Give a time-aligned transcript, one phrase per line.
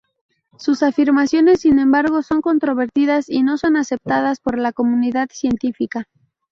[0.57, 6.07] Sus afirmaciones, sin embargo, son controvertidas y no son aceptadas por la comunidad científica.